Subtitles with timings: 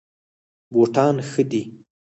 [0.71, 1.61] بوټان ښه دي.